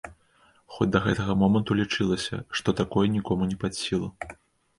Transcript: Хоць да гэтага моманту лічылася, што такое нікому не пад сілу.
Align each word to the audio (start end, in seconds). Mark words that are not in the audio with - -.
Хоць 0.77 0.87
да 0.95 1.01
гэтага 1.07 1.35
моманту 1.41 1.77
лічылася, 1.81 2.41
што 2.61 2.75
такое 2.81 3.05
нікому 3.19 3.43
не 3.53 3.61
пад 3.67 3.79
сілу. 3.83 4.11